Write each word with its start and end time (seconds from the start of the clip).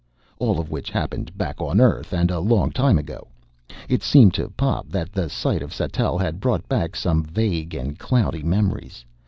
All 0.39 0.59
of 0.59 0.71
which 0.71 0.89
happened 0.89 1.37
back 1.37 1.61
on 1.61 1.79
Earth 1.79 2.11
and 2.11 2.31
a 2.31 2.39
long 2.39 2.71
time 2.71 2.97
ago. 2.97 3.27
It 3.87 4.01
seemed 4.01 4.33
to 4.33 4.49
Pop 4.49 4.89
that 4.89 5.11
the 5.13 5.29
sight 5.29 5.61
of 5.61 5.71
Sattell 5.71 6.17
had 6.17 6.39
brought 6.41 6.67
back 6.67 6.95
some 6.95 7.21
vague 7.23 7.75
and 7.75 7.99
cloudy 7.99 8.41
memories. 8.41 9.05